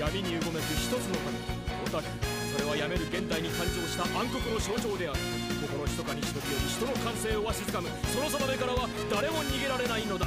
[0.00, 1.36] 闇にうごめく一つの神
[1.84, 2.04] オタク
[2.56, 5.18] それはやめる現代に誕生した暗黒の象徴である
[5.60, 10.26] 心ひそかに忍び寄り人の感性をわしづかむその定めからは誰も逃げられないのだ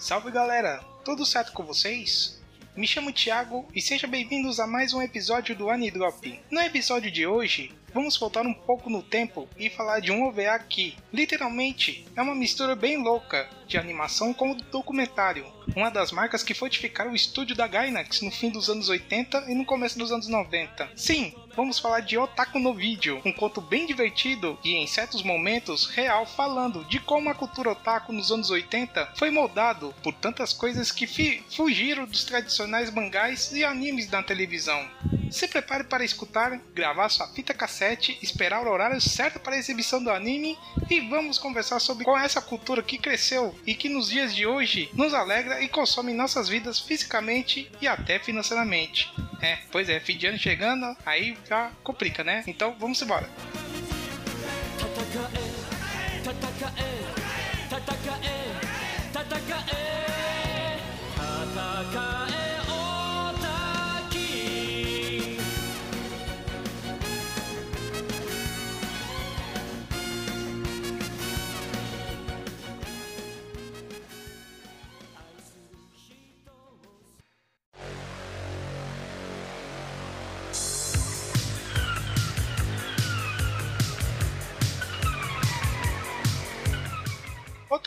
[0.00, 2.40] Salve galera, tudo certo com vocês?
[2.76, 6.40] Me chamo Thiago e sejam bem-vindos a mais um episódio do Anidrop.
[6.50, 10.58] No episódio de hoje, vamos voltar um pouco no tempo e falar de um OVA
[10.58, 15.46] que, literalmente, é uma mistura bem louca de animação com documentário.
[15.76, 19.54] Uma das marcas que fortificaram o estúdio da Gainax no fim dos anos 80 e
[19.54, 20.90] no começo dos anos 90.
[20.96, 25.86] Sim, vamos falar de Otaku no Vídeo, um conto bem divertido e em certos momentos
[25.86, 30.90] real falando de como a cultura otaku nos anos 80 foi moldado por tantas coisas
[30.90, 31.06] que
[31.48, 34.84] fugiram dos tradicionais mangás e animes na televisão.
[35.30, 40.02] Se prepare para escutar, gravar sua fita cassete, esperar o horário certo para a exibição
[40.02, 44.10] do anime e vamos conversar sobre qual é essa cultura que cresceu e que nos
[44.10, 49.10] dias de hoje nos alegra e consome nossas vidas fisicamente e até financeiramente.
[49.40, 52.44] É, pois é, fim de ano chegando, aí já complica, né?
[52.46, 53.28] Então vamos embora.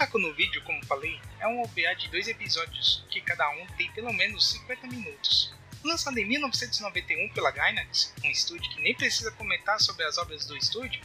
[0.03, 3.89] Otaku no Vídeo, como falei, é um OVA de dois episódios, que cada um tem
[3.93, 5.53] pelo menos 50 minutos.
[5.81, 10.57] Lançado em 1991 pela Gainax, um estúdio que nem precisa comentar sobre as obras do
[10.57, 11.01] estúdio,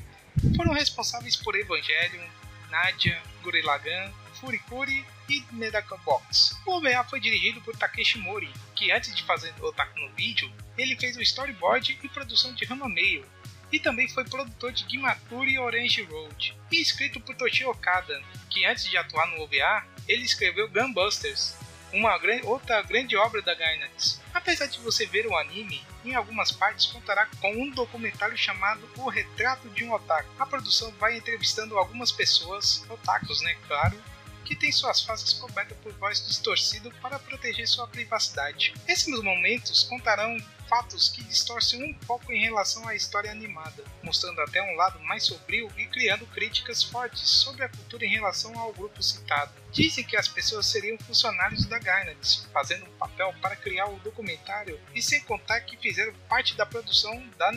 [0.57, 2.27] foram responsáveis por Evangelion,
[2.71, 6.59] Nadia, Gurren Lagann, Furikuri e Medaka Box.
[6.67, 10.97] O OVA foi dirigido por Takeshi Mori, que antes de fazer Otaku no Vídeo, ele
[10.97, 13.25] fez o storyboard e produção de Rama Meio,
[13.73, 18.64] e também foi produtor de Gimakuri e Orange Road, e escrito por Toshi Okada, que
[18.64, 21.56] antes de atuar no OVA, ele escreveu Gunbusters,
[21.92, 24.20] uma outra grande obra da Gainax.
[24.34, 29.08] Apesar de você ver o anime, em algumas partes contará com um documentário chamado O
[29.08, 30.28] Retrato de um Otaku.
[30.39, 34.01] A produção vai entrevistando algumas pessoas, otakus, né, claro,
[34.45, 38.73] que tem suas faces cobertas por voz distorcida para proteger sua privacidade.
[38.86, 44.62] Esses momentos contarão fatos que distorcem um pouco em relação à história animada, mostrando até
[44.62, 49.02] um lado mais sombrio e criando críticas fortes sobre a cultura em relação ao grupo
[49.02, 49.52] citado.
[49.73, 54.78] Dizem que as pessoas seriam funcionários da Gainax, fazendo um papel para criar o documentário,
[54.95, 57.51] e sem contar que fizeram parte da produção da,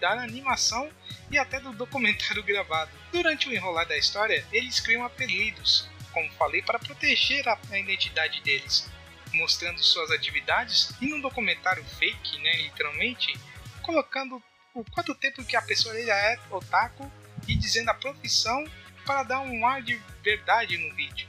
[0.00, 0.90] da animação
[1.30, 2.90] e até do documentário gravado.
[3.10, 8.88] Durante o enrolar da história, eles criam apelidos, como falei, para proteger a identidade deles,
[9.34, 13.38] mostrando suas atividades e num documentário fake, né, literalmente,
[13.82, 14.42] colocando
[14.74, 17.10] o quanto tempo que a pessoa já é otaku
[17.46, 18.64] e dizendo a profissão
[19.04, 21.28] para dar um ar de verdade no vídeo.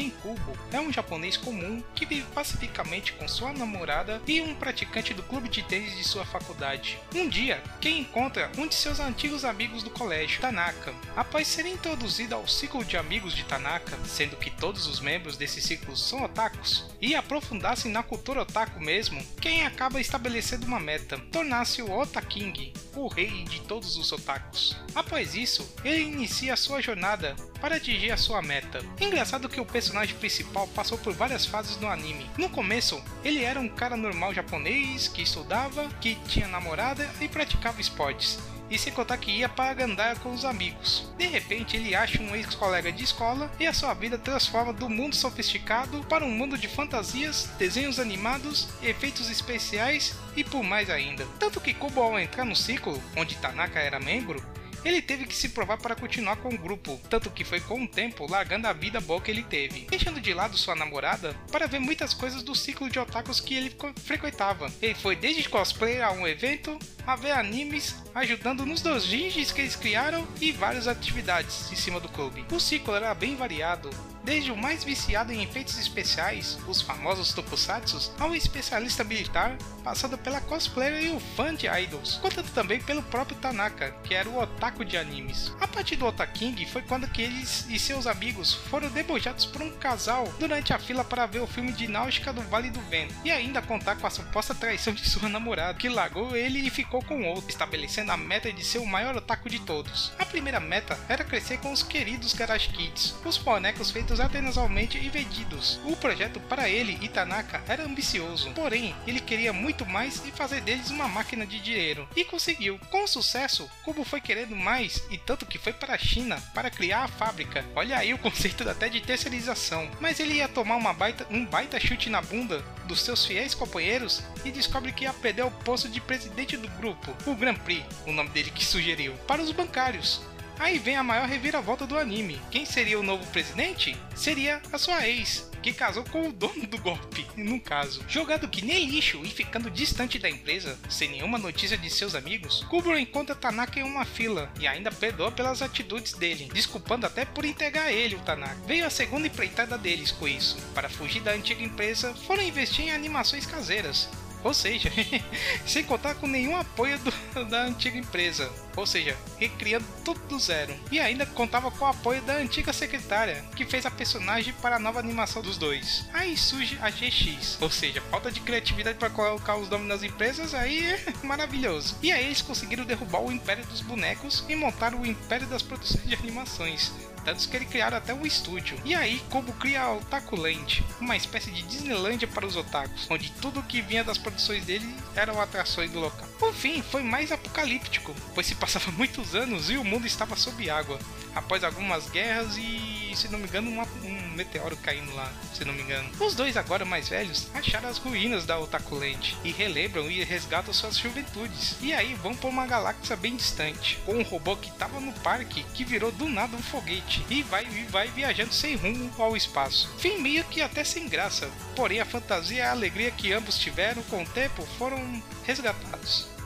[0.00, 5.12] Ken Kubo, é um japonês comum que vive pacificamente com sua namorada e um praticante
[5.12, 6.98] do clube de tênis de sua faculdade.
[7.14, 10.94] Um dia, Ken encontra um de seus antigos amigos do colégio, Tanaka.
[11.14, 15.60] Após ser introduzido ao ciclo de amigos de Tanaka, sendo que todos os membros desse
[15.60, 21.82] ciclo são otakus, e aprofundar-se na cultura otaku mesmo, Ken acaba estabelecendo uma meta: tornar-se
[21.82, 24.76] o Otaking, o rei de todos os otakus.
[24.94, 28.84] Após isso, ele inicia sua jornada para atingir a sua meta.
[29.00, 32.30] Engraçado que o personagem principal passou por várias fases no anime.
[32.38, 37.80] No começo, ele era um cara normal japonês que estudava, que tinha namorada e praticava
[37.80, 38.38] esportes.
[38.70, 41.12] E sem contar que ia para Gandaya com os amigos.
[41.18, 45.16] De repente, ele acha um ex-colega de escola e a sua vida transforma do mundo
[45.16, 51.26] sofisticado para um mundo de fantasias, desenhos animados, efeitos especiais e por mais ainda.
[51.40, 54.40] Tanto que Kubo ao entrar no ciclo, onde Tanaka era membro,
[54.84, 57.88] ele teve que se provar para continuar com o grupo, tanto que foi com o
[57.88, 61.78] tempo largando a vida boa que ele teve, deixando de lado sua namorada para ver
[61.78, 63.74] muitas coisas do ciclo de otakus que ele
[64.04, 64.70] frequentava.
[64.80, 69.76] Ele foi desde cosplay a um evento, a ver animes, ajudando nos dojins que eles
[69.76, 72.44] criaram e várias atividades em cima do clube.
[72.52, 73.90] O ciclo era bem variado,
[74.24, 80.40] desde o mais viciado em efeitos especiais, os famosos tokusatsu, ao especialista militar, passando pela
[80.40, 84.84] cosplayer e o fã de idols, contando também pelo próprio Tanaka, que era o otaku
[84.84, 85.52] de animes.
[85.60, 89.70] A partir do Otaking foi quando que eles e seus amigos foram debojados por um
[89.70, 93.30] casal durante a fila para ver o filme de Náutica do Vale do Vento, e
[93.30, 97.26] ainda contar com a suposta traição de sua namorada, que largou ele e ficou com
[97.28, 100.12] outro, estabelecendo a meta de ser o maior otaku de todos.
[100.18, 105.08] A primeira meta era crescer com os queridos Garage Kids, os bonecos feitos artesanalmente e
[105.08, 105.78] vendidos.
[105.84, 110.60] O projeto para ele e Tanaka era ambicioso, porém ele queria muito mais e fazer
[110.62, 112.08] deles uma máquina de dinheiro.
[112.16, 112.80] E conseguiu.
[112.90, 117.04] Com sucesso, Kubo foi querendo mais e tanto que foi para a China para criar
[117.04, 117.64] a fábrica.
[117.76, 119.90] Olha aí o conceito até de terceirização.
[120.00, 124.22] Mas ele ia tomar uma baita, um baita chute na bunda dos seus fiéis companheiros
[124.44, 128.12] e descobre que ia perder o posto de presidente do grupo, o Grand Prix, o
[128.12, 130.22] nome dele que sugeriu, para os bancários.
[130.60, 132.38] Aí vem a maior reviravolta do anime.
[132.50, 133.96] Quem seria o novo presidente?
[134.14, 138.04] Seria a sua ex, que casou com o dono do golpe, no caso.
[138.06, 142.62] Jogado que nem lixo e ficando distante da empresa, sem nenhuma notícia de seus amigos,
[142.68, 147.46] Kubro encontra Tanaka em uma fila e ainda perdoa pelas atitudes dele, desculpando até por
[147.46, 148.60] entregar ele o Tanaka.
[148.66, 150.58] Veio a segunda empreitada deles com isso.
[150.74, 154.10] Para fugir da antiga empresa, foram investir em animações caseiras,
[154.42, 154.90] ou seja,
[155.66, 160.74] sem contar com nenhum apoio do, da antiga empresa, ou seja, recriando tudo do zero.
[160.90, 164.78] E ainda contava com o apoio da antiga secretária, que fez a personagem para a
[164.78, 166.06] nova animação dos dois.
[166.12, 170.54] Aí surge a GX, ou seja, falta de criatividade para colocar os nomes nas empresas,
[170.54, 171.96] aí é maravilhoso.
[172.02, 176.06] E aí eles conseguiram derrubar o Império dos Bonecos e montar o Império das Produções
[176.06, 176.92] de Animações,
[177.24, 178.78] tantos que ele criaram até um estúdio.
[178.84, 183.30] E aí, Kobo cria a Otaku Land, uma espécie de Disneylandia para os otakus, onde
[183.32, 186.28] tudo que vinha das produções dele eram atrações do local.
[186.40, 190.68] O fim foi mais apocalíptico, pois se passava muitos anos e o mundo estava sob
[190.68, 190.98] água,
[191.34, 195.74] após algumas guerras e, se não me engano, uma, um meteoro caindo lá, se não
[195.74, 196.10] me engano.
[196.18, 199.00] Os dois agora mais velhos acharam as ruínas da Otaku
[199.44, 201.76] e relembram e resgatam suas juventudes.
[201.80, 205.64] E aí vão para uma galáxia bem distante, com um robô que estava no parque
[205.74, 209.90] que virou do nada um foguete e vai, e vai viajando sem rumo ao espaço.
[209.98, 214.02] Fim meio que até sem graça, porém a fantasia e a alegria que ambos tiveram
[214.04, 216.39] com o tempo foram resgatados.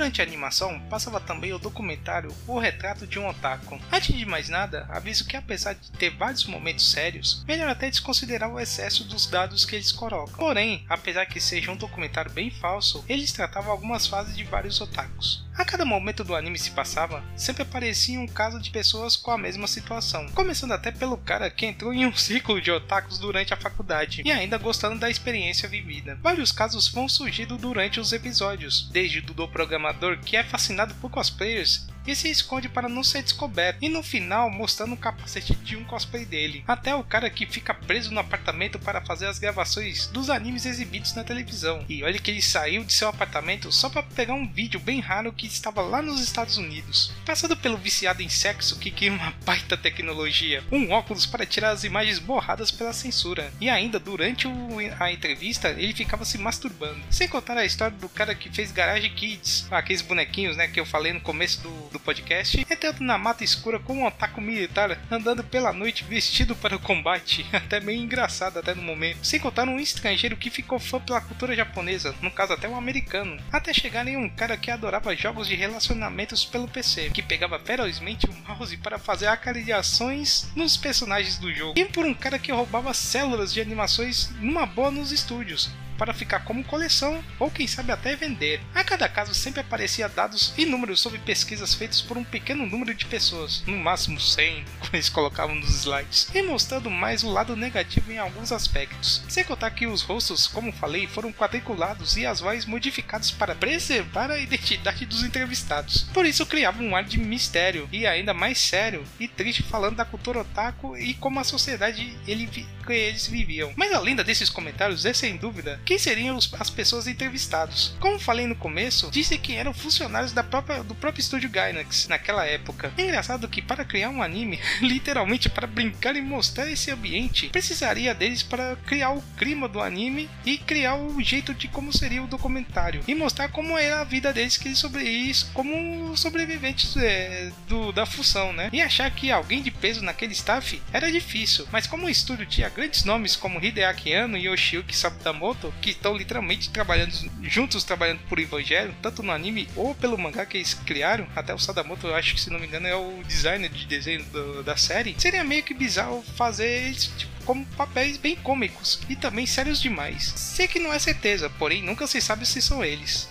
[0.00, 3.78] Durante a animação, passava também o documentário O Retrato de um Otaku.
[3.92, 8.50] Antes de mais nada, aviso que apesar de ter vários momentos sérios, melhor até desconsiderar
[8.50, 10.38] o excesso dos dados que eles colocam.
[10.38, 15.44] Porém, apesar que seja um documentário bem falso, eles tratavam algumas fases de vários otakus.
[15.56, 19.38] A cada momento do anime se passava, sempre aparecia um caso de pessoas com a
[19.38, 23.56] mesma situação, começando até pelo cara que entrou em um ciclo de otakus durante a
[23.56, 26.18] faculdade e ainda gostando da experiência vivida.
[26.22, 31.10] Vários casos vão surgindo durante os episódios, desde o do programador que é fascinado por
[31.10, 35.76] cosplayers e se esconde para não ser descoberto, e no final mostrando o capacete de
[35.76, 40.06] um cosplay dele, até o cara que fica preso no apartamento para fazer as gravações
[40.08, 41.84] dos animes exibidos na televisão.
[41.88, 45.32] E olha que ele saiu de seu apartamento só para pegar um vídeo bem raro
[45.32, 47.12] que estava lá nos Estados Unidos.
[47.24, 51.84] Passando pelo viciado em sexo que cria uma baita tecnologia, um óculos para tirar as
[51.84, 57.00] imagens borradas pela censura, e ainda durante o, a entrevista ele ficava se masturbando.
[57.10, 60.86] Sem contar a história do cara que fez Garage Kids, aqueles bonequinhos né, que eu
[60.86, 65.42] falei no começo do, do podcast, entrando na mata escura com um ataque militar, andando
[65.44, 69.24] pela noite vestido para o combate, até meio engraçado até no momento.
[69.24, 73.40] Sem contar um estrangeiro que ficou fã pela cultura japonesa, no caso até um americano,
[73.52, 78.26] até chegar em um cara que adorava jogos de relacionamentos pelo PC, que pegava ferozmente
[78.26, 82.94] o mouse para fazer acariações nos personagens do jogo, e por um cara que roubava
[82.94, 85.70] células de animações numa boa nos estúdios,
[86.00, 88.58] para ficar como coleção ou quem sabe até vender.
[88.74, 92.94] A cada caso sempre aparecia dados e números sobre pesquisas feitas por um pequeno número
[92.94, 97.54] de pessoas, no máximo 100, como eles colocavam nos slides, e mostrando mais o lado
[97.54, 99.22] negativo em alguns aspectos.
[99.28, 104.30] Sem contar que os rostos, como falei, foram quadriculados e as vozes modificadas para preservar
[104.30, 106.04] a identidade dos entrevistados.
[106.14, 110.06] Por isso criava um ar de mistério e ainda mais sério e triste falando da
[110.06, 112.48] cultura otaku e como a sociedade ele
[112.88, 113.72] eles viviam.
[113.76, 117.96] Mas além desses comentários, é sem dúvida quem seriam os, as pessoas entrevistadas.
[117.98, 122.46] Como falei no começo, disse que eram funcionários da própria, do próprio estúdio Gainax naquela
[122.46, 122.92] época.
[122.96, 128.14] É engraçado que para criar um anime, literalmente para brincar e mostrar esse ambiente, precisaria
[128.14, 132.28] deles para criar o clima do anime e criar o jeito de como seria o
[132.28, 137.50] documentário e mostrar como é a vida deles que eles sobre isso como sobreviventes é,
[137.66, 138.70] do, da função, né?
[138.72, 142.68] E achar que alguém de peso naquele staff era difícil, mas como o estúdio tinha
[142.68, 148.38] grandes nomes como Hideaki Anno e Yoshiyuki Sadamoto, que estão literalmente trabalhando juntos trabalhando por
[148.38, 152.34] Evangelho, tanto no anime ou pelo mangá que eles criaram, até o Sadamoto, eu acho
[152.34, 155.62] que se não me engano é o designer de desenho do, da série, seria meio
[155.62, 160.32] que bizarro fazer esse tipo como papéis bem cômicos e também sérios demais.
[160.36, 163.28] Sei que não é certeza, porém nunca se sabe se são eles.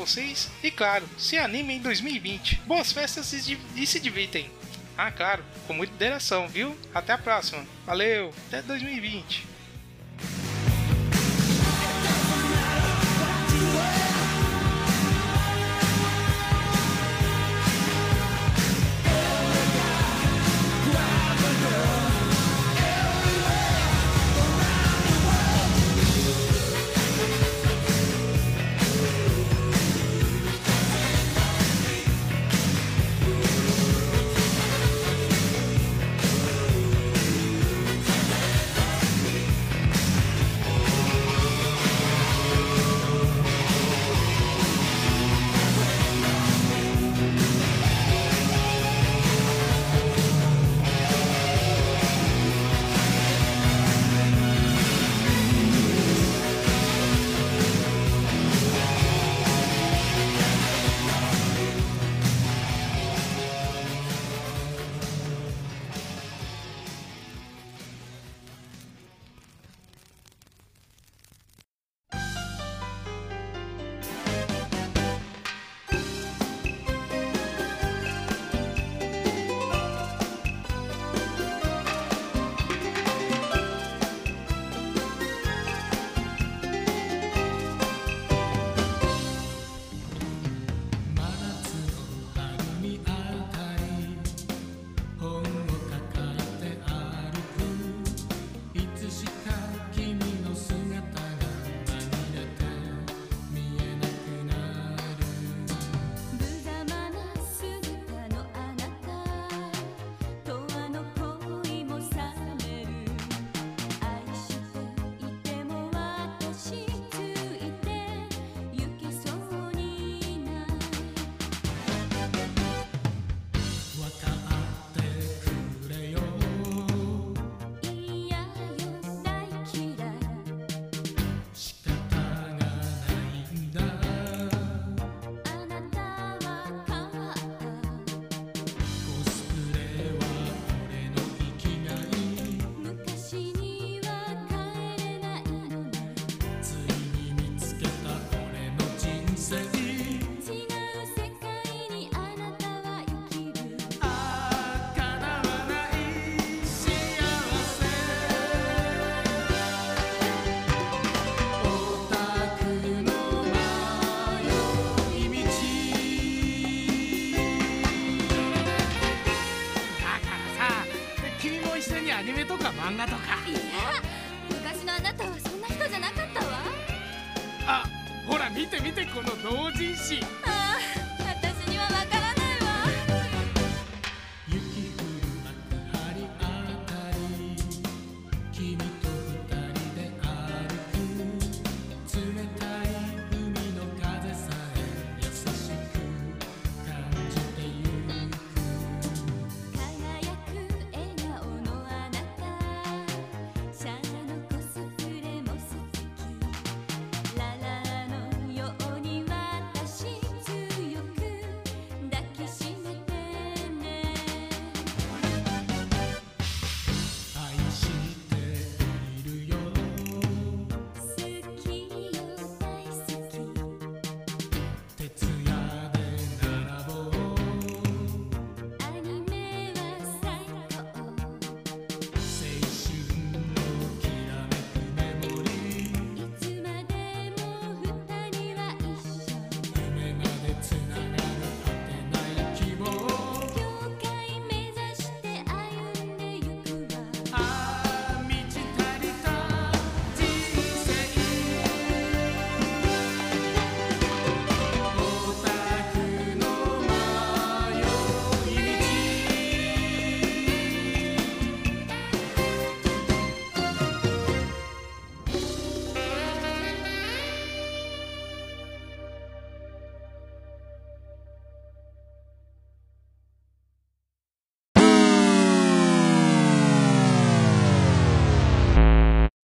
[0.62, 2.62] e claro, se anime em 2020.
[2.66, 4.50] Boas festas e, e se divirtem.
[4.96, 6.76] Ah, claro, com muita moderação, viu?
[6.94, 7.64] Até a próxima.
[7.86, 9.51] Valeu, até 2020.